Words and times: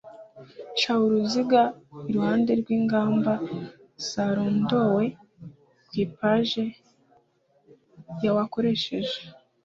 ca 0.77 0.93
uruziga 1.03 1.61
iruhande 2.09 2.51
rw 2.61 2.67
ingamba 2.77 3.33
zarondowe 4.09 5.03
ku 5.87 5.93
ipaje 6.03 6.63
y 8.23 8.27
wakoresheje 8.35 9.17